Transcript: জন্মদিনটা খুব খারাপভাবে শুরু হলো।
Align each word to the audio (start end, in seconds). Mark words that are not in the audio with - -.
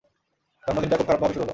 জন্মদিনটা 0.63 0.97
খুব 0.97 1.07
খারাপভাবে 1.07 1.33
শুরু 1.33 1.43
হলো। 1.43 1.49